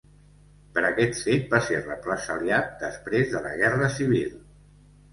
[0.77, 4.37] Per aquest fet va ser represaliat després de la Guerra Civil.